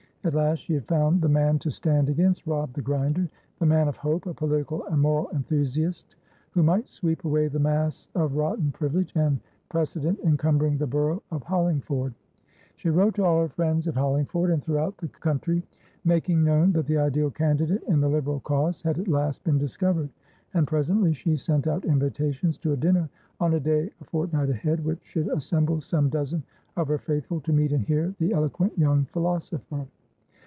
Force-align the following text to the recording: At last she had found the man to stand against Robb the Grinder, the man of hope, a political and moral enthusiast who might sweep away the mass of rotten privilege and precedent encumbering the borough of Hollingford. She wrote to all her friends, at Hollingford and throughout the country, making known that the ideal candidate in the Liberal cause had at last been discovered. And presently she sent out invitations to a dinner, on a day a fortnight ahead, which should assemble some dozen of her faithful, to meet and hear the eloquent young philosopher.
At 0.23 0.35
last 0.35 0.59
she 0.59 0.75
had 0.75 0.85
found 0.85 1.19
the 1.19 1.27
man 1.29 1.57
to 1.57 1.71
stand 1.71 2.07
against 2.07 2.45
Robb 2.45 2.73
the 2.73 2.81
Grinder, 2.83 3.27
the 3.57 3.65
man 3.65 3.87
of 3.87 3.97
hope, 3.97 4.27
a 4.27 4.33
political 4.35 4.85
and 4.85 5.01
moral 5.01 5.27
enthusiast 5.33 6.15
who 6.51 6.61
might 6.61 6.87
sweep 6.89 7.25
away 7.25 7.47
the 7.47 7.57
mass 7.57 8.07
of 8.13 8.35
rotten 8.35 8.71
privilege 8.71 9.13
and 9.15 9.39
precedent 9.69 10.19
encumbering 10.23 10.77
the 10.77 10.85
borough 10.85 11.23
of 11.31 11.41
Hollingford. 11.41 12.13
She 12.75 12.91
wrote 12.91 13.15
to 13.15 13.23
all 13.25 13.41
her 13.41 13.47
friends, 13.49 13.87
at 13.87 13.95
Hollingford 13.95 14.51
and 14.51 14.63
throughout 14.63 14.95
the 14.99 15.07
country, 15.07 15.63
making 16.03 16.43
known 16.43 16.71
that 16.73 16.85
the 16.85 16.99
ideal 16.99 17.31
candidate 17.31 17.81
in 17.87 17.99
the 17.99 18.07
Liberal 18.07 18.41
cause 18.41 18.83
had 18.83 18.99
at 18.99 19.07
last 19.07 19.43
been 19.43 19.57
discovered. 19.57 20.09
And 20.53 20.67
presently 20.67 21.13
she 21.13 21.35
sent 21.35 21.65
out 21.65 21.83
invitations 21.83 22.59
to 22.59 22.73
a 22.73 22.77
dinner, 22.77 23.09
on 23.39 23.55
a 23.55 23.59
day 23.59 23.89
a 23.99 24.03
fortnight 24.03 24.51
ahead, 24.51 24.85
which 24.85 24.99
should 25.01 25.29
assemble 25.29 25.81
some 25.81 26.09
dozen 26.09 26.43
of 26.77 26.89
her 26.89 26.99
faithful, 26.99 27.41
to 27.41 27.51
meet 27.51 27.71
and 27.73 27.83
hear 27.83 28.13
the 28.19 28.33
eloquent 28.33 28.77
young 28.77 29.05
philosopher. 29.05 29.87